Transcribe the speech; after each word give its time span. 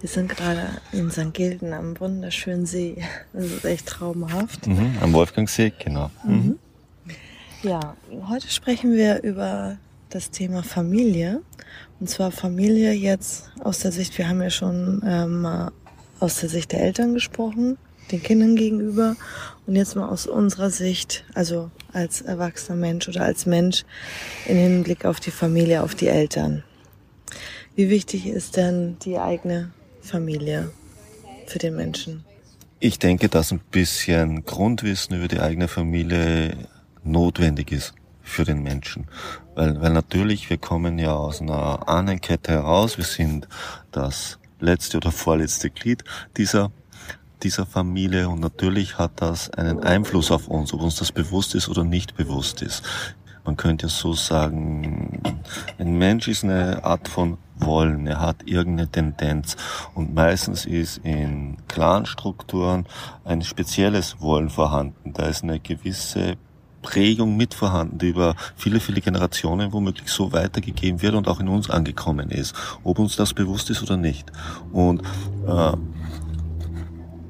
Wir 0.00 0.08
sind 0.08 0.28
gerade 0.28 0.68
in 0.92 1.10
St. 1.10 1.34
Gilden 1.34 1.72
am 1.72 1.98
wunderschönen 1.98 2.66
See. 2.66 3.02
Das 3.32 3.46
ist 3.46 3.64
echt 3.64 3.86
traumhaft. 3.86 4.68
Mhm, 4.68 4.96
am 5.00 5.12
Wolfgangsee, 5.12 5.72
genau. 5.76 6.12
Mhm. 6.22 6.56
Ja, 7.64 7.96
heute 8.28 8.48
sprechen 8.48 8.92
wir 8.92 9.24
über 9.24 9.76
das 10.10 10.30
Thema 10.30 10.62
Familie. 10.62 11.42
Und 11.98 12.08
zwar 12.08 12.30
Familie 12.30 12.92
jetzt 12.92 13.50
aus 13.58 13.80
der 13.80 13.90
Sicht, 13.90 14.16
wir 14.18 14.28
haben 14.28 14.40
ja 14.40 14.50
schon 14.50 15.02
ähm, 15.04 15.40
mal 15.40 15.72
aus 16.20 16.38
der 16.38 16.48
Sicht 16.48 16.70
der 16.70 16.80
Eltern 16.80 17.14
gesprochen, 17.14 17.76
den 18.12 18.22
Kindern 18.22 18.54
gegenüber. 18.54 19.16
Und 19.66 19.74
jetzt 19.74 19.96
mal 19.96 20.08
aus 20.08 20.28
unserer 20.28 20.70
Sicht, 20.70 21.24
also 21.34 21.72
als 21.92 22.20
erwachsener 22.20 22.78
Mensch 22.78 23.08
oder 23.08 23.22
als 23.22 23.46
Mensch 23.46 23.84
im 24.46 24.58
Hinblick 24.58 25.04
auf 25.04 25.18
die 25.18 25.32
Familie, 25.32 25.82
auf 25.82 25.96
die 25.96 26.06
Eltern. 26.06 26.62
Wie 27.74 27.90
wichtig 27.90 28.28
ist 28.28 28.56
denn 28.56 28.96
die 29.00 29.18
eigene 29.18 29.72
Familie 30.08 30.70
für 31.46 31.58
den 31.58 31.76
Menschen? 31.76 32.24
Ich 32.80 32.98
denke, 32.98 33.28
dass 33.28 33.52
ein 33.52 33.60
bisschen 33.70 34.44
Grundwissen 34.44 35.16
über 35.16 35.28
die 35.28 35.40
eigene 35.40 35.68
Familie 35.68 36.56
notwendig 37.04 37.72
ist 37.72 37.94
für 38.22 38.44
den 38.44 38.62
Menschen. 38.62 39.06
Weil, 39.54 39.80
weil 39.80 39.92
natürlich, 39.92 40.48
wir 40.50 40.58
kommen 40.58 40.98
ja 40.98 41.14
aus 41.14 41.40
einer 41.40 41.88
Ahnenkette 41.88 42.52
heraus, 42.52 42.98
wir 42.98 43.04
sind 43.04 43.48
das 43.90 44.38
letzte 44.60 44.98
oder 44.98 45.12
vorletzte 45.12 45.70
Glied 45.70 46.04
dieser 46.36 46.70
dieser 47.42 47.66
Familie 47.66 48.28
und 48.28 48.40
natürlich 48.40 48.98
hat 48.98 49.12
das 49.16 49.50
einen 49.50 49.82
Einfluss 49.82 50.30
auf 50.30 50.48
uns, 50.48 50.72
ob 50.72 50.82
uns 50.82 50.96
das 50.96 51.12
bewusst 51.12 51.54
ist 51.54 51.68
oder 51.68 51.84
nicht 51.84 52.16
bewusst 52.16 52.62
ist. 52.62 52.82
Man 53.48 53.56
könnte 53.56 53.88
so 53.88 54.12
sagen, 54.12 55.22
ein 55.78 55.96
Mensch 55.96 56.28
ist 56.28 56.44
eine 56.44 56.84
Art 56.84 57.08
von 57.08 57.38
wollen, 57.56 58.06
er 58.06 58.20
hat 58.20 58.42
irgendeine 58.44 58.90
Tendenz. 58.90 59.56
Und 59.94 60.14
meistens 60.14 60.66
ist 60.66 60.98
in 60.98 61.56
Clanstrukturen 61.66 62.84
ein 63.24 63.40
spezielles 63.40 64.20
Wollen 64.20 64.50
vorhanden. 64.50 65.14
Da 65.14 65.28
ist 65.28 65.44
eine 65.44 65.60
gewisse 65.60 66.36
Prägung 66.82 67.38
mit 67.38 67.54
vorhanden, 67.54 67.96
die 67.96 68.08
über 68.08 68.34
viele, 68.54 68.80
viele 68.80 69.00
Generationen 69.00 69.72
womöglich 69.72 70.10
so 70.10 70.30
weitergegeben 70.30 71.00
wird 71.00 71.14
und 71.14 71.26
auch 71.26 71.40
in 71.40 71.48
uns 71.48 71.70
angekommen 71.70 72.30
ist, 72.30 72.54
ob 72.84 72.98
uns 72.98 73.16
das 73.16 73.32
bewusst 73.32 73.70
ist 73.70 73.82
oder 73.82 73.96
nicht. 73.96 74.30
Und 74.72 75.00
äh, 75.46 75.72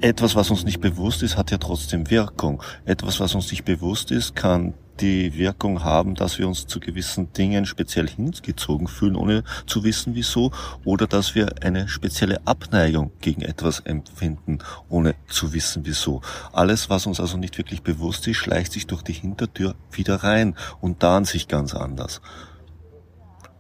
etwas, 0.00 0.34
was 0.34 0.50
uns 0.50 0.64
nicht 0.64 0.80
bewusst 0.80 1.22
ist, 1.22 1.36
hat 1.36 1.53
ja 1.53 1.58
trotzdem 1.58 2.10
Wirkung. 2.10 2.60
Etwas, 2.86 3.20
was 3.20 3.36
uns 3.36 3.53
nicht 3.53 3.64
bewusst 3.64 4.10
ist, 4.10 4.34
kann 4.34 4.75
die 5.00 5.34
Wirkung 5.34 5.84
haben, 5.84 6.14
dass 6.14 6.38
wir 6.38 6.48
uns 6.48 6.66
zu 6.66 6.80
gewissen 6.80 7.32
Dingen 7.32 7.66
speziell 7.66 8.08
hingezogen 8.08 8.88
fühlen, 8.88 9.16
ohne 9.16 9.44
zu 9.66 9.84
wissen 9.84 10.14
wieso, 10.14 10.50
oder 10.84 11.06
dass 11.06 11.34
wir 11.34 11.62
eine 11.62 11.88
spezielle 11.88 12.46
Abneigung 12.46 13.12
gegen 13.20 13.42
etwas 13.42 13.80
empfinden, 13.80 14.58
ohne 14.88 15.14
zu 15.28 15.52
wissen 15.52 15.84
wieso. 15.84 16.20
Alles, 16.52 16.91
was 16.91 17.06
uns 17.06 17.20
also 17.20 17.37
nicht 17.37 17.58
wirklich 17.58 17.82
bewusst 17.82 18.26
ist, 18.26 18.37
schleicht 18.37 18.72
sich 18.72 18.87
durch 18.87 19.03
die 19.03 19.12
Hintertür 19.12 19.75
wieder 19.92 20.16
rein 20.16 20.54
und 20.81 21.00
tarnt 21.00 21.26
sich 21.26 21.48
ganz 21.48 21.75
anders 21.75 22.20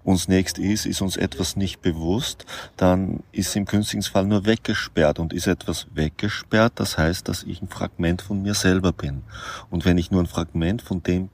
uns 0.08 0.26
nächst 0.26 0.58
ist, 0.58 0.86
ist 0.86 1.02
uns 1.02 1.18
etwas 1.18 1.54
nicht 1.54 1.82
bewusst, 1.82 2.46
dann 2.78 3.22
ist 3.30 3.54
im 3.56 3.66
günstigen 3.66 4.02
Fall 4.02 4.24
nur 4.24 4.46
weggesperrt 4.46 5.18
und 5.18 5.34
ist 5.34 5.46
etwas 5.46 5.86
weggesperrt, 5.92 6.72
das 6.76 6.96
heißt, 6.96 7.28
dass 7.28 7.42
ich 7.42 7.60
ein 7.60 7.68
Fragment 7.68 8.22
von 8.22 8.40
mir 8.40 8.54
selber 8.54 8.92
bin. 8.92 9.22
Und 9.68 9.84
wenn 9.84 9.98
ich 9.98 10.10
nur 10.10 10.22
ein 10.22 10.26
Fragment 10.26 10.80
von 10.80 11.02
dem 11.02 11.28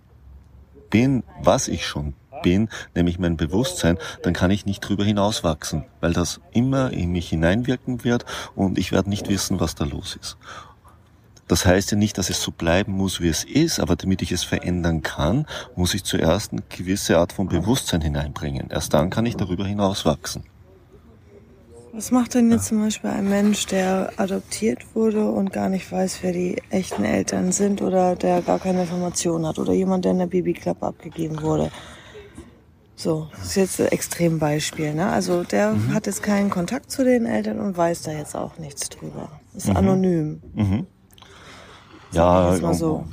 bin, 0.91 1.23
was 1.41 1.69
ich 1.69 1.87
schon 1.87 2.15
bin, 2.43 2.69
nämlich 2.97 3.21
mein 3.21 3.37
Bewusstsein, 3.37 3.97
dann 4.23 4.33
kann 4.33 4.51
ich 4.51 4.67
nicht 4.67 4.81
drüber 4.81 5.05
hinauswachsen, 5.05 5.85
weil 6.01 6.13
das 6.13 6.41
immer 6.53 6.93
in 6.93 7.13
mich 7.13 7.29
hineinwirken 7.29 8.03
wird 8.03 8.25
und 8.57 8.77
ich 8.77 8.91
werde 8.91 9.09
nicht 9.09 9.29
wissen, 9.29 9.61
was 9.61 9.77
da 9.77 9.85
los 9.85 10.19
ist. 10.21 10.37
Das 11.47 11.67
heißt 11.67 11.91
ja 11.91 11.97
nicht, 11.97 12.17
dass 12.17 12.31
es 12.31 12.41
so 12.41 12.51
bleiben 12.53 12.93
muss, 12.93 13.21
wie 13.21 13.29
es 13.29 13.45
ist, 13.45 13.81
aber 13.81 13.97
damit 13.97 14.23
ich 14.23 14.33
es 14.33 14.45
verändern 14.45 15.03
kann, 15.03 15.47
muss 15.77 15.95
ich 15.95 16.05
zuerst 16.05 16.53
eine 16.53 16.63
gewisse 16.69 17.19
Art 17.19 17.33
von 17.33 17.49
Bewusstsein 17.49 18.01
hineinbringen. 18.01 18.71
Erst 18.71 18.95
dann 18.95 19.11
kann 19.11 19.27
ich 19.27 19.37
darüber 19.37 19.67
hinaus 19.67 20.07
wachsen. 20.07 20.45
Was 21.93 22.11
macht 22.11 22.35
denn 22.35 22.51
jetzt 22.51 22.67
zum 22.67 22.81
Beispiel 22.81 23.11
ein 23.11 23.29
Mensch, 23.29 23.67
der 23.67 24.13
adoptiert 24.17 24.97
wurde 24.97 25.31
und 25.31 25.53
gar 25.53 25.69
nicht 25.69 25.93
weiß, 25.93 26.19
wer 26.23 26.33
die 26.33 26.61
echten 26.71 27.05
Eltern 27.05 27.53
sind 27.53 27.83
oder 27.83 28.17
der 28.17 28.43
gar 28.43 28.59
keine 28.59 28.83
Information 28.83 29.47
hat 29.47 29.61
oder 29.61 29.73
jemand, 29.73 30.05
der 30.05 30.13
in 30.13 30.19
der 30.19 30.27
Babyklappe 30.27 30.85
abgegeben 30.85 31.41
wurde? 31.41 31.71
So, 32.97 33.29
das 33.37 33.47
ist 33.47 33.57
jetzt 33.57 33.81
ein 33.81 33.89
Extrembeispiel. 33.89 34.95
Ne? 34.95 35.09
Also 35.09 35.45
der 35.45 35.73
mhm. 35.73 35.95
hat 35.95 36.07
jetzt 36.07 36.23
keinen 36.23 36.51
Kontakt 36.51 36.91
zu 36.91 37.05
den 37.05 37.27
Eltern 37.27 37.61
und 37.61 37.77
weiß 37.77 38.03
da 38.03 38.11
jetzt 38.11 38.35
auch 38.35 38.59
nichts 38.59 38.89
drüber. 38.89 39.29
Ist 39.57 39.69
mhm. 39.69 39.77
anonym. 39.77 40.43
Mhm. 40.55 40.87
Ja, 42.15 42.75
so. 42.75 43.05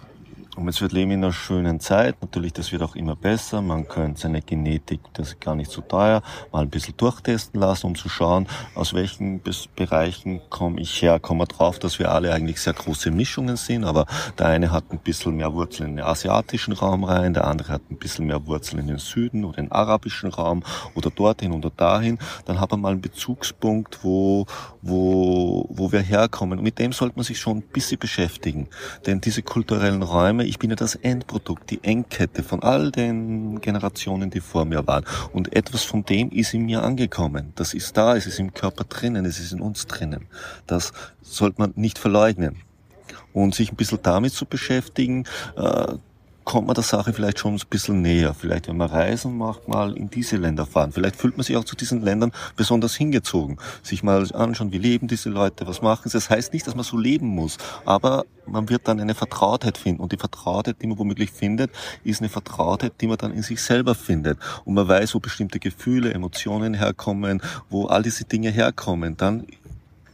Und 0.57 0.67
es 0.67 0.81
wird 0.81 0.91
leben 0.91 1.12
in 1.12 1.23
einer 1.23 1.31
schönen 1.31 1.79
Zeit. 1.79 2.17
Natürlich, 2.22 2.51
das 2.51 2.73
wird 2.73 2.84
auch 2.84 2.97
immer 2.97 3.16
besser. 3.16 3.62
Man 3.62 3.88
könnte 3.88 4.19
seine 4.19 4.41
Genetik, 4.41 5.00
das 5.13 5.29
ist 5.29 5.41
gar 5.41 5.56
nicht 5.56 5.72
so 5.72 5.79
teuer, 5.79 6.22
mal 6.51 6.63
ein 6.63 6.69
bisschen 6.69 6.97
durchtesten 6.97 7.57
lassen, 7.57 7.88
um 7.88 7.95
zu 7.95 8.09
schauen, 8.09 8.47
aus 8.75 8.94
welchen 8.94 9.41
Bereichen 9.78 10.41
komme 10.50 10.81
ich 10.81 11.01
her. 11.01 11.22
Kommen 11.22 11.39
wir 11.39 11.45
drauf, 11.45 11.79
dass 11.79 12.00
wir 12.00 12.12
alle 12.12 12.34
eigentlich 12.34 12.59
sehr 12.59 12.73
große 12.73 13.12
Mischungen 13.12 13.56
sind, 13.56 13.85
aber 13.85 14.06
der 14.38 14.47
eine 14.47 14.72
hat 14.72 14.84
ein 14.91 15.00
bisschen 15.00 15.38
mehr 15.38 15.53
Wurzeln 15.53 15.91
in 15.91 15.95
den 15.95 16.06
asiatischen 16.06 16.73
Raum 16.73 17.06
rein, 17.06 17.33
der 17.33 17.47
andere 17.47 17.72
hat 17.72 17.83
ein 17.89 17.97
bisschen 17.97 18.28
mehr 18.28 18.45
Wurzeln 18.45 18.81
in 18.81 18.88
den 18.88 18.97
Süden 18.97 19.45
oder 19.45 19.56
den 19.56 19.72
arabischen 19.72 20.31
Raum 20.31 20.63
oder 20.95 21.12
dorthin 21.12 21.53
oder 21.53 21.69
dahin. 21.69 22.19
Dann 22.44 22.59
hat 22.59 22.72
man 22.72 22.81
mal 22.81 22.91
einen 22.91 23.01
Bezugspunkt, 23.01 24.00
wo, 24.03 24.45
wo, 24.81 25.66
wo 25.69 25.94
wir 25.94 26.01
herkommen. 26.01 26.59
Und 26.59 26.63
mit 26.66 26.78
dem 26.78 26.91
sollte 26.91 27.16
man 27.16 27.23
sich 27.23 27.39
schon 27.39 27.59
ein 27.59 27.62
bisschen 27.62 28.00
beschäftigen. 28.00 28.68
Denn 29.06 29.22
diese 29.22 29.44
kulturellen 29.44 30.03
Räume 30.03 30.41
ich 30.46 30.59
bin 30.59 30.69
ja 30.69 30.75
das 30.75 30.96
Endprodukt, 30.96 31.69
die 31.69 31.84
Endkette 31.84 32.44
von 32.44 32.62
all 32.63 32.91
den 32.91 33.62
Generationen, 33.62 34.29
die 34.29 34.41
vor 34.41 34.66
mir 34.66 34.85
waren. 34.88 35.06
Und 35.34 35.56
etwas 35.56 35.84
von 35.84 36.03
dem 36.03 36.29
ist 36.31 36.53
in 36.53 36.66
mir 36.66 36.84
angekommen. 36.84 37.53
Das 37.56 37.74
ist 37.74 37.97
da, 37.97 38.16
es 38.16 38.25
ist 38.25 38.40
im 38.40 38.53
Körper 38.53 38.84
drinnen, 38.84 39.25
es 39.25 39.40
ist 39.40 39.51
in 39.51 39.62
uns 39.62 39.88
drinnen. 39.88 40.28
Das 40.68 40.94
sollte 41.22 41.62
man 41.62 41.74
nicht 41.75 41.97
verleugnen. 41.97 42.57
Und 43.34 43.56
sich 43.56 43.72
ein 43.72 43.78
bisschen 43.78 44.00
damit 44.01 44.34
zu 44.34 44.46
beschäftigen, 44.46 45.25
äh, 45.56 45.94
kommt 46.51 46.67
man 46.67 46.73
der 46.73 46.84
Sache 46.84 47.13
vielleicht 47.13 47.39
schon 47.39 47.53
ein 47.56 47.62
bisschen 47.69 48.01
näher. 48.01 48.34
Vielleicht, 48.34 48.67
wenn 48.67 48.75
man 48.75 48.89
Reisen 48.89 49.38
macht, 49.38 49.69
mal 49.69 49.95
in 49.95 50.09
diese 50.09 50.35
Länder 50.35 50.66
fahren. 50.66 50.91
Vielleicht 50.91 51.16
fühlt 51.16 51.38
man 51.38 51.45
sich 51.45 51.56
auch 51.56 51.63
zu 51.63 51.78
diesen 51.78 52.01
Ländern 52.01 52.34
besonders 52.57 52.94
hingezogen. 52.94 53.57
Sich 53.84 54.03
mal 54.03 54.29
anschauen, 54.34 54.73
wie 54.73 54.78
leben 54.78 55.07
diese 55.07 55.29
Leute, 55.29 55.66
was 55.66 55.81
machen 55.81 56.09
sie. 56.09 56.17
Das 56.17 56.29
heißt 56.29 56.51
nicht, 56.51 56.67
dass 56.67 56.75
man 56.75 56.84
so 56.84 56.97
leben 56.97 57.28
muss, 57.28 57.57
aber 57.85 58.25
man 58.45 58.67
wird 58.67 58.85
dann 58.89 59.00
eine 59.00 59.16
Vertrautheit 59.16 59.78
finden. 59.78 60.01
Und 60.01 60.12
die 60.12 60.17
Vertrautheit, 60.17 60.75
die 60.81 60.88
man 60.88 61.00
womöglich 61.00 61.31
findet, 61.31 61.72
ist 62.03 62.19
eine 62.19 62.28
Vertrautheit, 62.28 62.95
die 63.00 63.07
man 63.07 63.16
dann 63.16 63.31
in 63.31 63.44
sich 63.44 63.62
selber 63.62 63.95
findet. 63.95 64.38
Und 64.66 64.73
man 64.73 64.89
weiß, 64.89 65.16
wo 65.16 65.22
bestimmte 65.22 65.57
Gefühle, 65.57 66.13
Emotionen 66.13 66.73
herkommen, 66.73 67.42
wo 67.69 67.86
all 67.86 68.04
diese 68.04 68.25
Dinge 68.25 68.50
herkommen. 68.50 69.15
Dann 69.15 69.47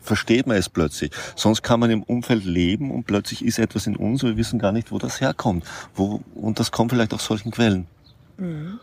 versteht 0.07 0.47
man 0.47 0.57
es 0.57 0.69
plötzlich. 0.69 1.11
Sonst 1.35 1.61
kann 1.61 1.79
man 1.79 1.91
im 1.91 2.03
Umfeld 2.03 2.45
leben 2.45 2.91
und 2.91 3.05
plötzlich 3.05 3.43
ist 3.45 3.59
etwas 3.59 3.87
in 3.87 3.95
uns 3.95 4.23
und 4.23 4.29
wir 4.29 4.37
wissen 4.37 4.59
gar 4.59 4.71
nicht, 4.71 4.91
wo 4.91 4.97
das 4.97 5.21
herkommt. 5.21 5.65
Wo, 5.93 6.21
und 6.35 6.59
das 6.59 6.71
kommt 6.71 6.91
vielleicht 6.91 7.13
aus 7.13 7.25
solchen 7.25 7.51
Quellen. 7.51 7.87
Mhm. 8.37 8.79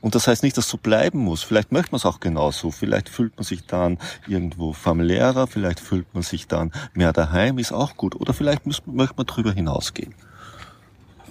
Und 0.00 0.14
das 0.14 0.28
heißt 0.28 0.42
nicht, 0.42 0.56
dass 0.56 0.68
so 0.68 0.76
bleiben 0.76 1.18
muss. 1.18 1.42
Vielleicht 1.42 1.72
möchte 1.72 1.90
man 1.90 1.96
es 1.96 2.06
auch 2.06 2.20
genauso. 2.20 2.70
Vielleicht 2.70 3.08
fühlt 3.08 3.36
man 3.36 3.44
sich 3.44 3.66
dann 3.66 3.98
irgendwo 4.28 4.72
familiärer, 4.72 5.46
vielleicht 5.46 5.80
fühlt 5.80 6.06
man 6.14 6.22
sich 6.22 6.46
dann 6.46 6.70
mehr 6.94 7.12
daheim, 7.12 7.58
ist 7.58 7.72
auch 7.72 7.96
gut. 7.96 8.14
Oder 8.14 8.32
vielleicht 8.32 8.66
möchte 8.66 8.88
man 8.88 9.26
drüber 9.26 9.52
hinausgehen. 9.52 10.14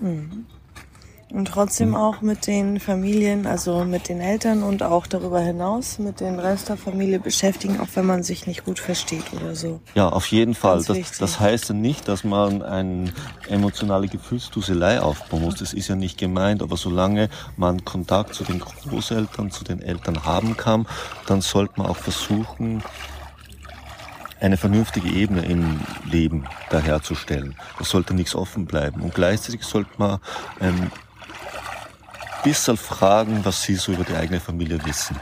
Mhm. 0.01 0.45
Und 1.31 1.47
trotzdem 1.47 1.89
mhm. 1.89 1.95
auch 1.95 2.21
mit 2.21 2.45
den 2.45 2.79
Familien, 2.79 3.47
also 3.47 3.83
mit 3.83 4.09
den 4.09 4.21
Eltern 4.21 4.61
und 4.61 4.83
auch 4.83 5.07
darüber 5.07 5.39
hinaus 5.39 5.97
mit 5.97 6.19
den 6.19 6.39
Rest 6.39 6.69
der 6.69 6.77
Familie 6.77 7.19
beschäftigen, 7.19 7.79
auch 7.79 7.87
wenn 7.95 8.05
man 8.05 8.21
sich 8.21 8.45
nicht 8.45 8.63
gut 8.63 8.79
versteht 8.79 9.33
oder 9.33 9.55
so. 9.55 9.81
Ja, 9.95 10.09
auf 10.09 10.27
jeden 10.27 10.53
Fall. 10.53 10.83
Das, 10.83 11.17
das, 11.17 11.39
heißt 11.39 11.69
ja 11.69 11.75
nicht, 11.75 12.07
dass 12.07 12.23
man 12.23 12.61
eine 12.61 13.11
emotionale 13.49 14.07
Gefühlsduselei 14.07 15.01
aufbauen 15.01 15.41
muss. 15.41 15.55
Das 15.55 15.73
ist 15.73 15.87
ja 15.87 15.95
nicht 15.95 16.19
gemeint. 16.19 16.61
Aber 16.61 16.77
solange 16.77 17.29
man 17.57 17.83
Kontakt 17.83 18.35
zu 18.35 18.43
den 18.43 18.59
Großeltern, 18.59 19.49
zu 19.49 19.63
den 19.63 19.81
Eltern 19.81 20.25
haben 20.25 20.55
kann, 20.55 20.87
dann 21.25 21.41
sollte 21.41 21.73
man 21.77 21.87
auch 21.87 21.97
versuchen, 21.97 22.83
eine 24.39 24.57
vernünftige 24.57 25.09
Ebene 25.09 25.43
im 25.45 25.79
Leben 26.05 26.45
daherzustellen. 26.69 27.55
Da 27.79 27.85
sollte 27.85 28.13
nichts 28.13 28.35
offen 28.35 28.65
bleiben. 28.65 29.01
Und 29.01 29.15
gleichzeitig 29.15 29.63
sollte 29.63 29.89
man 29.97 30.19
ein 30.59 30.91
bisschen 32.45 32.77
fragen, 32.77 33.43
was 33.43 33.63
sie 33.63 33.75
so 33.75 33.91
über 33.91 34.03
die 34.03 34.13
eigene 34.13 34.39
Familie 34.39 34.79
wissen. 34.85 35.17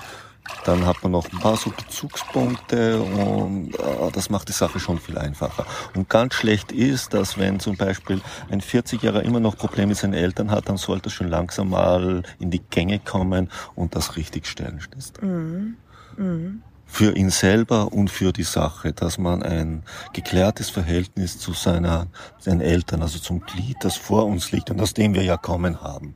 Dann 0.66 0.86
hat 0.86 1.02
man 1.04 1.14
noch 1.14 1.32
ein 1.32 1.40
paar 1.40 1.56
so 1.56 1.70
Bezugspunkte 1.70 3.02
und 3.02 3.74
äh, 3.76 4.12
das 4.12 4.30
macht 4.30 4.50
die 4.50 4.54
Sache 4.54 4.78
schon 4.80 5.00
viel 5.00 5.18
einfacher. 5.18 5.66
Und 5.96 6.10
ganz 6.10 6.34
schlecht 6.34 6.74
ist, 6.74 7.14
dass 7.14 7.38
wenn 7.38 7.62
zum 7.62 7.78
Beispiel 7.78 8.22
ein 8.52 8.62
40-Jähriger 8.62 9.22
immer 9.22 9.40
noch 9.40 9.58
Probleme 9.58 9.88
mit 9.88 9.98
seinen 9.98 10.14
Eltern 10.14 10.52
hat, 10.52 10.68
dann 10.68 10.76
sollte 10.76 11.08
es 11.08 11.14
schon 11.14 11.30
langsam 11.30 11.70
mal 11.70 12.24
in 12.40 12.52
die 12.52 12.60
Gänge 12.60 13.00
kommen 13.00 13.50
und 13.76 13.96
das 13.96 14.18
richtig 14.18 14.46
stellen. 14.46 14.82
Mhm. 15.22 15.78
Mhm. 16.18 16.62
Für 16.86 17.16
ihn 17.16 17.30
selber 17.30 17.94
und 17.94 18.10
für 18.10 18.34
die 18.34 18.44
Sache, 18.44 18.92
dass 18.92 19.18
man 19.18 19.44
ein 19.44 19.84
geklärtes 20.12 20.70
Verhältnis 20.70 21.40
zu 21.40 21.54
seiner, 21.54 22.08
seinen 22.38 22.62
Eltern, 22.62 23.02
also 23.02 23.18
zum 23.18 23.40
Glied, 23.40 23.78
das 23.80 23.96
vor 23.96 24.26
uns 24.26 24.52
liegt 24.52 24.70
und 24.70 24.82
aus 24.82 24.94
dem 24.94 25.14
wir 25.14 25.24
ja 25.24 25.38
kommen 25.38 25.82
haben. 25.82 26.16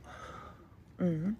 Mhm. 0.98 1.36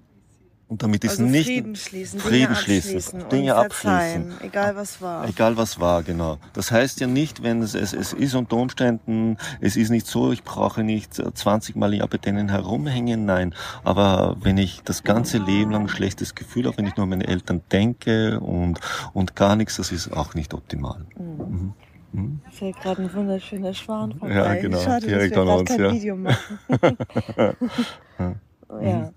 Und 0.69 0.83
damit 0.83 1.03
ist 1.03 1.13
also 1.13 1.23
nicht 1.23 1.47
Frieden 1.47 1.77
schließen, 1.77 2.21
Frieden 2.21 2.49
Dinge 2.49 2.57
schließen, 2.57 2.97
abschließen, 2.97 3.29
Dinge 3.31 3.55
abschließen. 3.55 4.35
Egal 4.43 4.77
was 4.77 5.01
war. 5.01 5.27
Egal 5.27 5.57
was 5.57 5.81
war, 5.81 6.03
genau. 6.03 6.37
Das 6.53 6.71
heißt 6.71 7.01
ja 7.01 7.07
nicht, 7.07 7.43
wenn 7.43 7.63
es, 7.63 7.75
es, 7.75 7.95
es 7.95 8.13
ist 8.13 8.35
unter 8.35 8.57
Umständen, 8.57 9.39
es 9.63 9.77
ist 9.77 9.89
nicht 9.89 10.07
so, 10.07 10.31
ich 10.31 10.45
brauche 10.45 10.85
nicht 10.85 11.15
20 11.15 11.75
Mal 11.75 11.95
ja 11.95 12.05
bei 12.05 12.19
denen 12.19 12.51
herumhängen, 12.51 13.25
nein. 13.25 13.55
Aber 13.83 14.37
wenn 14.41 14.59
ich 14.59 14.83
das 14.85 15.05
ganze 15.05 15.39
Leben 15.39 15.71
lang 15.71 15.83
ein 15.83 15.89
schlechtes 15.89 16.35
Gefühl 16.35 16.67
habe, 16.67 16.77
wenn 16.77 16.87
ich 16.87 16.97
nur 16.97 17.05
an 17.05 17.11
meine 17.11 17.27
Eltern 17.27 17.63
denke 17.73 18.39
und, 18.39 18.79
und 19.15 19.37
gar 19.37 19.57
nichts, 19.57 19.77
das 19.77 19.91
ist 19.91 20.13
auch 20.13 20.35
nicht 20.35 20.53
optimal. 20.53 21.07
Mhm. 21.19 21.25
Mhm. 21.39 21.73
Mhm. 22.13 22.41
Fällt 22.51 22.79
gerade 22.83 23.03
ein 23.03 23.15
wunderschöner 23.15 23.73
Schwan 23.73 24.13
vorbei. 24.19 24.35
Ja, 24.35 24.55
genau. 24.55 24.81
Schade, 24.81 25.07
Direkt 25.07 25.35
dass 25.35 25.47
wir 25.47 25.53
an 25.53 25.59
uns, 25.61 25.69
kein 25.71 25.81
ja. 25.81 25.93
Video 25.93 26.17
machen. 26.17 26.59
ja. 28.83 29.13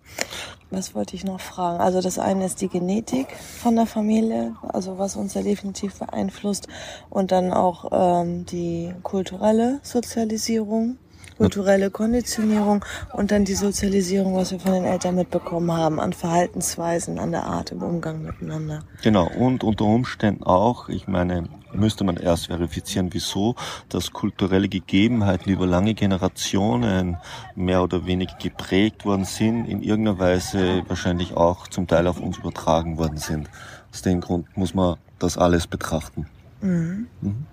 Was 0.74 0.96
wollte 0.96 1.18
ich 1.18 1.26
noch 1.26 1.42
fragen? 1.42 1.82
Also 1.82 2.00
das 2.00 2.18
eine 2.18 2.46
ist 2.46 2.62
die 2.62 2.70
Genetik 2.70 3.28
von 3.36 3.76
der 3.76 3.86
Familie, 3.86 4.56
also 4.64 4.98
was 4.98 5.18
uns 5.18 5.34
ja 5.34 5.42
definitiv 5.42 6.00
beeinflusst. 6.00 6.70
Und 7.10 7.34
dann 7.34 7.52
auch 7.52 7.90
ähm, 7.92 8.46
die 8.46 8.94
kulturelle 9.04 9.82
Sozialisierung, 9.84 10.98
kulturelle 11.38 11.90
Konditionierung 11.90 12.86
und 13.14 13.32
dann 13.32 13.46
die 13.46 13.56
Sozialisierung, 13.56 14.36
was 14.36 14.52
wir 14.52 14.60
von 14.60 14.74
den 14.74 14.86
Eltern 14.86 15.16
mitbekommen 15.16 15.72
haben, 15.72 16.00
an 16.00 16.14
Verhaltensweisen, 16.14 17.18
an 17.18 17.32
der 17.32 17.46
Art 17.46 17.72
im 17.72 17.82
Umgang 17.82 18.22
miteinander. 18.22 18.84
Genau, 19.02 19.28
und 19.28 19.64
unter 19.64 19.86
Umständen 19.86 20.44
auch, 20.44 20.90
ich 20.90 21.08
meine, 21.08 21.50
müsste 21.74 22.04
man 22.04 22.18
erst 22.18 22.48
verifizieren, 22.48 23.10
wieso, 23.12 23.56
dass 23.90 24.12
kulturelle 24.12 24.70
Gegebenheiten 24.70 25.52
über 25.52 25.66
lange 25.66 25.94
Generationen 25.94 27.18
mehr 27.56 27.82
oder 27.82 28.06
weniger 28.06 28.36
geprägt 28.36 29.06
worden 29.06 29.26
sind, 29.26 29.66
in 29.66 29.82
irgendeiner 29.82 30.20
Weise 30.20 30.84
wahrscheinlich 30.88 31.36
auch 31.36 31.68
zum 31.68 31.88
Teil 31.88 32.08
auf 32.08 32.20
uns 32.20 32.38
übertragen 32.38 32.98
worden 32.98 33.18
sind. 33.18 33.50
Aus 33.92 34.02
dem 34.02 34.22
Grund 34.22 34.46
muss 34.56 34.74
man 34.74 34.98
das 35.20 35.38
alles 35.38 35.68
betrachten. 35.68 36.28
Mhm. 36.62 37.08
Mhm. 37.22 37.46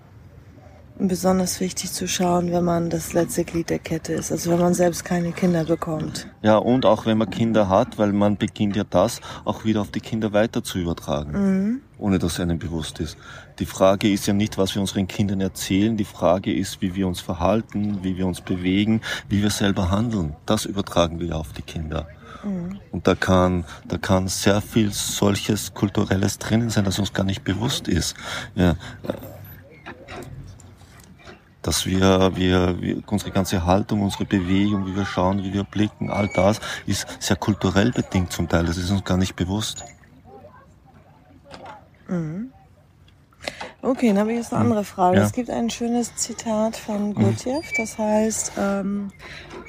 Besonders 1.01 1.61
wichtig 1.61 1.93
zu 1.93 2.09
schauen, 2.09 2.51
wenn 2.51 2.65
man 2.65 2.89
das 2.89 3.13
letzte 3.13 3.45
Glied 3.45 3.69
der 3.69 3.79
Kette 3.79 4.11
ist, 4.11 4.33
also 4.33 4.51
wenn 4.51 4.59
man 4.59 4.73
selbst 4.73 5.05
keine 5.05 5.31
Kinder 5.31 5.63
bekommt. 5.63 6.27
Ja, 6.41 6.57
und 6.57 6.85
auch 6.85 7.05
wenn 7.05 7.17
man 7.17 7.29
Kinder 7.29 7.69
hat, 7.69 7.97
weil 7.97 8.11
man 8.11 8.35
beginnt 8.35 8.75
ja 8.75 8.83
das 8.83 9.21
auch 9.45 9.63
wieder 9.63 9.79
auf 9.79 9.91
die 9.91 10.01
Kinder 10.01 10.33
weiter 10.33 10.61
zu 10.61 10.77
übertragen, 10.77 11.31
mhm. 11.31 11.81
ohne 11.97 12.19
dass 12.19 12.41
einem 12.41 12.59
bewusst 12.59 12.99
ist. 12.99 13.17
Die 13.59 13.65
Frage 13.65 14.11
ist 14.11 14.27
ja 14.27 14.33
nicht, 14.33 14.57
was 14.57 14.75
wir 14.75 14.81
unseren 14.81 15.07
Kindern 15.07 15.39
erzählen, 15.39 15.95
die 15.95 16.03
Frage 16.03 16.53
ist, 16.53 16.81
wie 16.81 16.93
wir 16.95 17.07
uns 17.07 17.21
verhalten, 17.21 17.99
wie 18.03 18.17
wir 18.17 18.27
uns 18.27 18.41
bewegen, 18.41 18.99
wie 19.29 19.41
wir 19.41 19.51
selber 19.51 19.91
handeln. 19.91 20.35
Das 20.45 20.65
übertragen 20.65 21.21
wir 21.21 21.27
ja 21.27 21.35
auf 21.35 21.53
die 21.53 21.61
Kinder. 21.61 22.09
Mhm. 22.43 22.77
Und 22.91 23.07
da 23.07 23.15
kann, 23.15 23.63
da 23.87 23.97
kann 23.97 24.27
sehr 24.27 24.59
viel 24.59 24.91
solches 24.91 25.73
Kulturelles 25.73 26.39
drinnen 26.39 26.69
sein, 26.69 26.83
das 26.83 26.99
uns 26.99 27.13
gar 27.13 27.23
nicht 27.23 27.45
bewusst 27.45 27.87
ist. 27.87 28.15
Ja, 28.55 28.75
dass 31.69 31.85
wir, 31.85 32.31
wir, 32.35 32.81
wir, 32.81 33.03
unsere 33.11 33.29
ganze 33.29 33.63
Haltung, 33.63 34.01
unsere 34.01 34.25
Bewegung, 34.25 34.87
wie 34.87 34.95
wir 34.95 35.05
schauen, 35.05 35.43
wie 35.43 35.53
wir 35.53 35.63
blicken, 35.63 36.09
all 36.09 36.27
das 36.33 36.59
ist 36.87 37.05
sehr 37.19 37.35
kulturell 37.35 37.91
bedingt 37.91 38.31
zum 38.31 38.49
Teil. 38.49 38.65
Das 38.65 38.75
ist 38.75 38.89
uns 38.89 39.03
gar 39.03 39.17
nicht 39.17 39.35
bewusst. 39.35 39.83
Mhm. 42.07 42.51
Okay, 43.83 44.07
dann 44.07 44.17
habe 44.17 44.31
ich 44.31 44.39
jetzt 44.39 44.51
eine 44.51 44.63
andere 44.63 44.83
Frage. 44.83 45.17
Ja. 45.17 45.25
Es 45.25 45.31
gibt 45.31 45.51
ein 45.51 45.69
schönes 45.69 46.15
Zitat 46.15 46.75
von 46.75 47.13
Gurdjieff, 47.13 47.71
das 47.77 47.99
heißt, 47.99 48.53
ähm, 48.57 49.11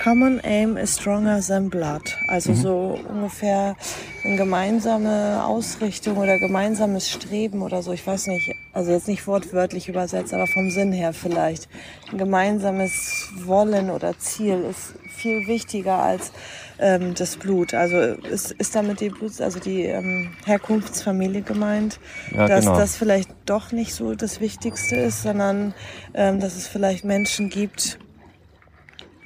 Common 0.02 0.40
aim 0.42 0.78
is 0.78 0.96
stronger 0.96 1.42
than 1.42 1.68
blood. 1.68 2.16
Also 2.28 2.52
mhm. 2.52 2.56
so 2.56 2.98
ungefähr 3.10 3.76
eine 4.24 4.36
gemeinsame 4.36 5.44
Ausrichtung 5.44 6.18
oder 6.18 6.38
gemeinsames 6.38 7.10
Streben 7.10 7.62
oder 7.62 7.82
so. 7.82 7.92
Ich 7.92 8.06
weiß 8.06 8.26
nicht, 8.26 8.54
also 8.72 8.90
jetzt 8.90 9.08
nicht 9.08 9.26
wortwörtlich 9.26 9.88
übersetzt, 9.88 10.34
aber 10.34 10.46
vom 10.46 10.70
Sinn 10.70 10.92
her 10.92 11.12
vielleicht. 11.12 11.68
Ein 12.10 12.18
gemeinsames 12.18 13.30
Wollen 13.44 13.90
oder 13.90 14.18
Ziel 14.18 14.64
ist 14.70 14.94
viel 15.08 15.46
wichtiger 15.46 15.98
als 15.98 16.32
ähm, 16.78 17.14
das 17.14 17.36
Blut. 17.36 17.74
Also 17.74 17.96
ist, 17.98 18.52
ist 18.52 18.74
damit 18.74 19.00
die 19.00 19.10
Blut, 19.10 19.40
also 19.40 19.58
die 19.58 19.84
ähm, 19.84 20.30
Herkunftsfamilie 20.44 21.42
gemeint, 21.42 22.00
ja, 22.34 22.46
dass 22.46 22.64
genau. 22.64 22.78
das 22.78 22.96
vielleicht 22.96 23.30
doch 23.46 23.72
nicht 23.72 23.94
so 23.94 24.14
das 24.14 24.40
Wichtigste 24.40 24.96
ist, 24.96 25.22
sondern 25.22 25.74
ähm, 26.14 26.40
dass 26.40 26.56
es 26.56 26.66
vielleicht 26.66 27.04
Menschen 27.04 27.50
gibt, 27.50 27.98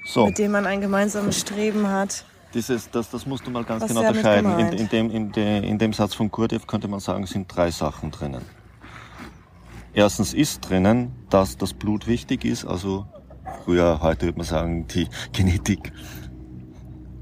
so. 0.04 0.26
mit 0.26 0.38
denen 0.38 0.52
man 0.52 0.66
ein 0.66 0.80
gemeinsames 0.80 1.40
Streben 1.40 1.88
hat. 1.88 2.24
Dieses, 2.54 2.90
das, 2.90 3.10
das 3.10 3.26
musst 3.26 3.46
du 3.46 3.50
mal 3.50 3.64
ganz 3.64 3.82
Was 3.82 3.88
genau 3.88 4.06
unterscheiden. 4.06 4.58
In, 4.58 4.72
in, 4.72 4.88
dem, 4.88 5.10
in, 5.10 5.32
de, 5.32 5.68
in 5.68 5.78
dem 5.78 5.92
Satz 5.92 6.14
von 6.14 6.30
Gurdjieff 6.30 6.66
könnte 6.66 6.86
man 6.88 7.00
sagen, 7.00 7.26
sind 7.26 7.54
drei 7.54 7.70
Sachen 7.70 8.10
drinnen. 8.12 8.42
Erstens 9.92 10.32
ist 10.32 10.68
drinnen, 10.68 11.12
dass 11.30 11.56
das 11.56 11.72
Blut 11.72 12.06
wichtig 12.06 12.44
ist, 12.44 12.64
also 12.64 13.06
früher, 13.64 14.00
heute 14.02 14.26
würde 14.26 14.38
man 14.38 14.46
sagen, 14.46 14.86
die 14.88 15.08
Genetik 15.32 15.92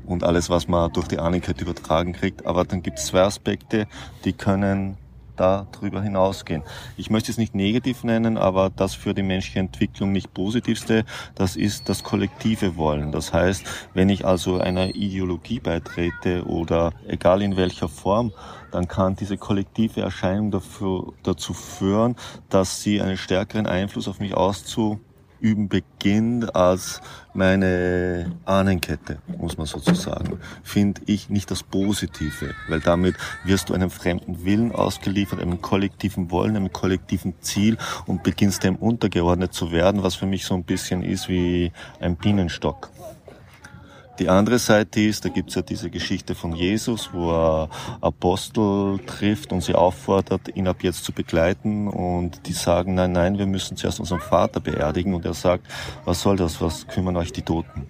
und 0.06 0.25
alles, 0.25 0.50
was 0.50 0.69
man 0.69 0.93
durch 0.93 1.08
die 1.08 1.19
Ahnigkeit 1.19 1.61
übertragen 1.61 2.12
kriegt. 2.12 2.46
Aber 2.46 2.64
dann 2.64 2.82
gibt 2.82 2.99
es 2.99 3.06
zwei 3.06 3.23
Aspekte, 3.23 3.87
die 4.25 4.32
können 4.32 4.96
da 5.37 5.67
drüber 5.73 6.02
hinausgehen. 6.02 6.62
Ich 6.96 7.10
möchte 7.10 7.31
es 7.31 7.39
nicht 7.39 7.55
negativ 7.55 8.05
nennen, 8.05 8.36
aber 8.36 8.70
das 8.70 8.94
für 8.94 9.15
die 9.15 9.22
menschliche 9.22 9.60
Entwicklung 9.60 10.12
nicht 10.12 10.34
positivste, 10.34 11.05
das 11.34 11.56
ist 11.56 11.89
das 11.89 12.03
kollektive 12.03 12.77
Wollen. 12.77 13.12
Das 13.12 13.32
heißt, 13.32 13.65
wenn 13.94 14.08
ich 14.08 14.24
also 14.24 14.58
einer 14.58 14.94
Ideologie 14.94 15.60
beitrete 15.60 16.44
oder 16.44 16.93
egal 17.06 17.43
in 17.43 17.56
welcher 17.56 17.89
Form, 17.89 18.32
dann 18.70 18.89
kann 18.89 19.17
diese 19.17 19.36
kollektive 19.36 20.01
Erscheinung 20.01 20.51
dafür, 20.51 21.12
dazu 21.22 21.53
führen, 21.53 22.17
dass 22.48 22.82
sie 22.82 23.01
einen 23.01 23.17
stärkeren 23.17 23.67
Einfluss 23.67 24.08
auf 24.08 24.19
mich 24.19 24.34
auszu 24.34 25.01
Üben 25.43 25.69
beginnt 25.69 26.55
als 26.55 27.01
meine 27.34 28.32
Ahnenkette, 28.44 29.19
muss 29.39 29.58
man 29.58 29.67
sozusagen, 29.67 30.39
finde 30.63 31.03
ich 31.06 31.31
nicht 31.31 31.51
das 31.51 31.65
Positive, 31.65 32.55
weil 32.69 32.81
damit 32.81 33.17
wirst 33.44 33.69
du 33.69 33.75
einem 33.75 33.91
fremden 33.91 34.44
Willen 34.44 34.72
ausgeliefert, 34.72 35.41
einem 35.41 35.61
kollektiven 35.61 36.31
Wollen, 36.31 36.56
einem 36.56 36.72
kollektiven 36.72 37.34
Ziel 37.41 37.77
und 38.06 38.22
beginnst 38.22 38.63
dem 38.63 38.77
untergeordnet 38.77 39.53
zu 39.53 39.72
werden, 39.72 40.05
was 40.05 40.15
für 40.15 40.27
mich 40.27 40.44
so 40.44 40.55
ein 40.55 40.63
bisschen 40.63 41.03
ist 41.03 41.29
wie 41.29 41.72
ein 42.01 42.17
Bienenstock. 42.17 42.91
Die 44.19 44.29
andere 44.29 44.59
Seite 44.59 45.01
ist, 45.01 45.25
da 45.25 45.31
gibt's 45.31 45.55
ja 45.55 45.63
diese 45.63 45.89
Geschichte 45.89 46.35
von 46.35 46.55
Jesus, 46.55 47.11
wo 47.13 47.31
er 47.31 47.71
Apostel 48.03 48.99
trifft 49.07 49.53
und 49.53 49.63
sie 49.63 49.75
auffordert, 49.75 50.55
ihn 50.55 50.69
ab 50.69 50.83
jetzt 50.83 51.05
zu 51.05 51.13
begleiten. 51.13 51.89
Und 51.89 52.47
die 52.47 52.53
sagen, 52.53 52.95
nein, 52.95 53.13
nein, 53.13 53.39
wir 53.39 53.47
müssen 53.47 53.77
zuerst 53.77 54.01
unseren 54.01 54.21
Vater 54.21 54.61
beerdigen. 54.61 55.15
Und 55.15 55.25
er 55.25 55.35
sagt, 55.35 55.67
was 56.05 56.21
soll 56.21 56.37
das, 56.37 56.61
was 56.61 56.87
kümmern 56.87 57.17
euch 57.17 57.33
die 57.33 57.43
Toten? 57.43 57.87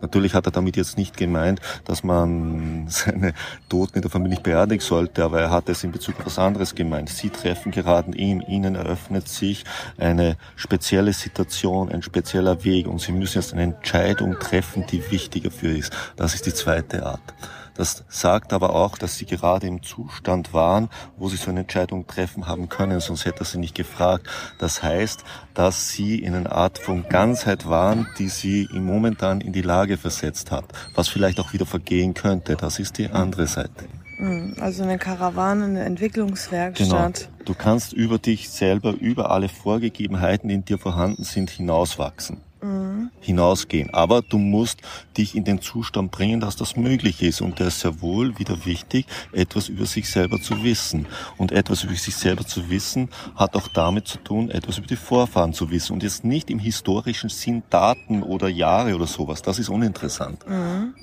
Natürlich 0.00 0.34
hat 0.34 0.46
er 0.46 0.52
damit 0.52 0.76
jetzt 0.76 0.98
nicht 0.98 1.16
gemeint, 1.16 1.60
dass 1.84 2.02
man 2.02 2.86
seine 2.88 3.34
Toten 3.68 3.96
in 3.96 4.02
der 4.02 4.10
Familie 4.10 4.36
nicht 4.36 4.42
beerdigen 4.42 4.80
sollte, 4.82 5.24
aber 5.24 5.40
er 5.40 5.50
hat 5.50 5.68
es 5.68 5.84
in 5.84 5.92
Bezug 5.92 6.18
auf 6.20 6.26
was 6.26 6.38
anderes 6.38 6.74
gemeint. 6.74 7.08
Sie 7.08 7.30
treffen 7.30 7.72
gerade 7.72 8.16
ihn, 8.16 8.40
ihnen 8.40 8.74
eröffnet 8.74 9.28
sich 9.28 9.64
eine 9.98 10.36
spezielle 10.56 11.12
Situation, 11.12 11.90
ein 11.90 12.02
spezieller 12.02 12.64
Weg 12.64 12.86
und 12.86 13.00
sie 13.00 13.12
müssen 13.12 13.38
jetzt 13.38 13.52
eine 13.52 13.62
Entscheidung 13.62 14.38
treffen, 14.38 14.84
die 14.90 15.10
wichtiger 15.10 15.50
für 15.50 15.76
ist. 15.76 15.92
Das 16.16 16.34
ist 16.34 16.46
die 16.46 16.54
zweite 16.54 17.06
Art. 17.06 17.34
Das 17.74 18.04
sagt 18.08 18.52
aber 18.52 18.74
auch, 18.74 18.98
dass 18.98 19.16
sie 19.16 19.26
gerade 19.26 19.66
im 19.66 19.82
Zustand 19.82 20.52
waren, 20.52 20.88
wo 21.16 21.28
sie 21.28 21.36
so 21.36 21.50
eine 21.50 21.60
Entscheidung 21.60 22.06
treffen 22.06 22.46
haben 22.46 22.68
können, 22.68 23.00
sonst 23.00 23.24
hätte 23.24 23.40
er 23.40 23.46
sie 23.46 23.58
nicht 23.58 23.74
gefragt. 23.74 24.26
Das 24.58 24.82
heißt, 24.82 25.24
dass 25.54 25.88
sie 25.88 26.18
in 26.18 26.34
einer 26.34 26.52
Art 26.52 26.78
von 26.78 27.08
Ganzheit 27.08 27.68
waren, 27.68 28.06
die 28.18 28.28
sie 28.28 28.68
im 28.72 28.84
momentan 28.84 29.40
in 29.40 29.52
die 29.52 29.62
Lage 29.62 29.96
versetzt 29.96 30.50
hat, 30.50 30.64
was 30.94 31.08
vielleicht 31.08 31.40
auch 31.40 31.52
wieder 31.52 31.66
vergehen 31.66 32.14
könnte. 32.14 32.56
Das 32.56 32.78
ist 32.78 32.98
die 32.98 33.08
andere 33.08 33.46
Seite. 33.46 33.86
Mhm. 34.18 34.54
Also 34.60 34.82
eine 34.84 34.98
Karawane, 34.98 35.64
eine 35.64 35.84
Entwicklungswerkstatt. 35.84 37.14
Genau. 37.14 37.44
Du 37.44 37.54
kannst 37.54 37.92
über 37.92 38.18
dich 38.18 38.50
selber, 38.50 38.92
über 38.92 39.30
alle 39.30 39.48
Vorgegebenheiten, 39.48 40.48
die 40.48 40.54
in 40.54 40.64
dir 40.64 40.78
vorhanden 40.78 41.24
sind, 41.24 41.50
hinauswachsen. 41.50 42.40
Mhm. 42.62 43.10
Hinausgehen. 43.20 43.92
Aber 43.92 44.22
du 44.22 44.38
musst 44.38 44.80
dich 45.16 45.34
in 45.34 45.44
den 45.44 45.60
Zustand 45.60 46.12
bringen, 46.12 46.40
dass 46.40 46.56
das 46.56 46.76
möglich 46.76 47.22
ist. 47.22 47.40
Und 47.40 47.58
da 47.58 47.66
ist 47.66 47.80
sehr 47.80 48.00
wohl 48.00 48.38
wieder 48.38 48.64
wichtig, 48.64 49.06
etwas 49.32 49.68
über 49.68 49.84
sich 49.84 50.08
selber 50.08 50.40
zu 50.40 50.62
wissen. 50.62 51.06
Und 51.36 51.50
etwas 51.52 51.82
über 51.82 51.94
sich 51.94 52.14
selber 52.14 52.46
zu 52.46 52.70
wissen, 52.70 53.08
hat 53.34 53.56
auch 53.56 53.68
damit 53.68 54.06
zu 54.06 54.18
tun, 54.18 54.48
etwas 54.50 54.78
über 54.78 54.86
die 54.86 54.96
Vorfahren 54.96 55.52
zu 55.52 55.70
wissen. 55.70 55.92
Und 55.92 56.02
jetzt 56.02 56.24
nicht 56.24 56.50
im 56.50 56.60
historischen 56.60 57.30
Sinn 57.30 57.64
Daten 57.68 58.22
oder 58.22 58.48
Jahre 58.48 58.94
oder 58.94 59.06
sowas. 59.06 59.42
Das 59.42 59.58
ist 59.58 59.68
uninteressant. 59.68 60.46
Mhm. 60.48 60.94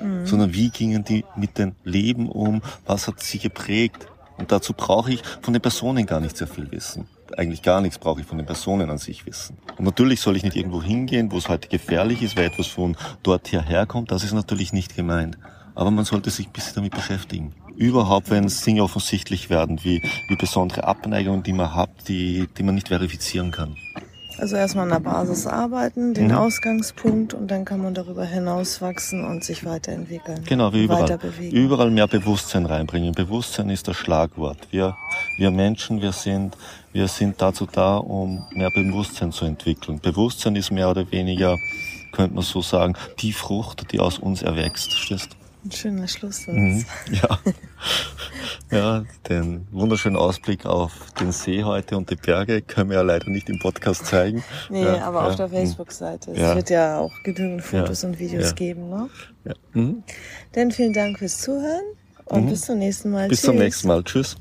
Mhm. 0.00 0.26
Sondern 0.26 0.54
wie 0.54 0.70
gingen 0.70 1.04
die 1.04 1.24
mit 1.36 1.56
dem 1.58 1.74
Leben 1.84 2.28
um? 2.28 2.62
Was 2.86 3.06
hat 3.06 3.20
sie 3.20 3.38
geprägt? 3.38 4.08
Und 4.38 4.50
dazu 4.50 4.72
brauche 4.72 5.12
ich 5.12 5.22
von 5.42 5.52
den 5.52 5.60
Personen 5.60 6.06
gar 6.06 6.18
nicht 6.18 6.36
sehr 6.36 6.48
viel 6.48 6.70
wissen 6.72 7.06
eigentlich 7.38 7.62
gar 7.62 7.80
nichts 7.80 7.98
brauche 7.98 8.20
ich 8.20 8.26
von 8.26 8.38
den 8.38 8.46
Personen 8.46 8.90
an 8.90 8.98
sich 8.98 9.26
wissen. 9.26 9.58
Und 9.76 9.84
natürlich 9.84 10.20
soll 10.20 10.36
ich 10.36 10.42
nicht 10.42 10.56
irgendwo 10.56 10.82
hingehen, 10.82 11.30
wo 11.32 11.38
es 11.38 11.48
heute 11.48 11.68
gefährlich 11.68 12.22
ist, 12.22 12.36
weil 12.36 12.46
etwas 12.46 12.66
von 12.66 12.96
dort 13.22 13.48
hierher 13.48 13.86
kommt. 13.86 14.10
Das 14.10 14.24
ist 14.24 14.32
natürlich 14.32 14.72
nicht 14.72 14.96
gemeint. 14.96 15.38
Aber 15.74 15.90
man 15.90 16.04
sollte 16.04 16.30
sich 16.30 16.48
ein 16.48 16.52
bisschen 16.52 16.74
damit 16.74 16.94
beschäftigen. 16.94 17.54
Überhaupt, 17.76 18.30
wenn 18.30 18.46
Dinge 18.46 18.82
offensichtlich 18.82 19.48
werden, 19.48 19.82
wie, 19.84 20.02
wie 20.28 20.36
besondere 20.36 20.84
Abneigungen, 20.84 21.42
die 21.42 21.54
man 21.54 21.74
hat, 21.74 21.90
die, 22.08 22.48
die 22.58 22.62
man 22.62 22.74
nicht 22.74 22.88
verifizieren 22.88 23.50
kann. 23.52 23.76
Also 24.38 24.56
erstmal 24.56 24.84
an 24.84 25.02
der 25.02 25.10
Basis 25.10 25.46
arbeiten, 25.46 26.14
den 26.14 26.28
mhm. 26.28 26.34
Ausgangspunkt 26.34 27.34
und 27.34 27.50
dann 27.50 27.64
kann 27.64 27.82
man 27.82 27.94
darüber 27.94 28.24
hinaus 28.24 28.80
wachsen 28.80 29.24
und 29.24 29.44
sich 29.44 29.64
weiterentwickeln. 29.64 30.44
Genau, 30.44 30.72
wie 30.72 30.84
überall. 30.84 31.18
Überall 31.50 31.90
mehr 31.90 32.06
Bewusstsein 32.06 32.66
reinbringen. 32.66 33.12
Bewusstsein 33.12 33.70
ist 33.70 33.88
das 33.88 33.96
Schlagwort. 33.96 34.68
Wir, 34.70 34.96
wir 35.36 35.50
Menschen, 35.50 36.00
wir 36.00 36.12
sind, 36.12 36.56
wir 36.92 37.08
sind 37.08 37.40
dazu 37.40 37.66
da, 37.70 37.96
um 37.96 38.44
mehr 38.52 38.70
Bewusstsein 38.70 39.32
zu 39.32 39.44
entwickeln. 39.44 40.00
Bewusstsein 40.00 40.56
ist 40.56 40.70
mehr 40.70 40.90
oder 40.90 41.10
weniger, 41.10 41.56
könnte 42.12 42.34
man 42.34 42.44
so 42.44 42.62
sagen, 42.62 42.94
die 43.20 43.32
Frucht, 43.32 43.92
die 43.92 44.00
aus 44.00 44.18
uns 44.18 44.42
erwächst. 44.42 44.92
Stehst? 44.92 45.39
Ein 45.62 45.72
schöner 45.72 46.08
Schlusssatz. 46.08 46.54
Mhm, 46.54 46.84
ja. 47.10 47.38
ja, 48.70 49.04
den 49.28 49.66
wunderschönen 49.70 50.16
Ausblick 50.16 50.64
auf 50.64 50.92
den 51.20 51.32
See 51.32 51.64
heute 51.64 51.98
und 51.98 52.08
die 52.08 52.16
Berge 52.16 52.62
können 52.62 52.90
wir 52.90 52.96
ja 52.96 53.02
leider 53.02 53.28
nicht 53.28 53.48
im 53.50 53.58
Podcast 53.58 54.06
zeigen. 54.06 54.42
Nee, 54.70 54.84
ja, 54.84 55.02
aber 55.02 55.20
ja. 55.20 55.28
auf 55.28 55.36
der 55.36 55.50
Facebook-Seite. 55.50 56.32
Es 56.32 56.54
wird 56.54 56.70
ja 56.70 56.98
auch 56.98 57.12
genügend 57.24 57.62
Fotos 57.62 58.04
und 58.04 58.18
Videos 58.18 58.54
geben, 58.54 58.88
ne? 58.88 59.10
Ja. 59.44 59.54
Mhm. 59.74 60.02
Dann 60.52 60.70
vielen 60.70 60.94
Dank 60.94 61.18
fürs 61.18 61.38
Zuhören 61.38 61.84
und 62.24 62.46
mhm. 62.46 62.50
bis 62.50 62.62
zum 62.62 62.78
nächsten 62.78 63.10
Mal. 63.10 63.28
Bis 63.28 63.40
Tschüss. 63.40 63.46
zum 63.46 63.56
nächsten 63.56 63.88
Mal. 63.88 64.02
Tschüss. 64.02 64.36